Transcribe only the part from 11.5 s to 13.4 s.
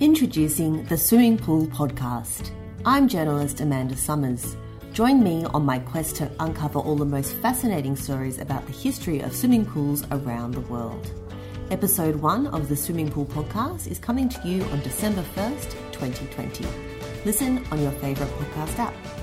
Episode 1 of the Swimming Pool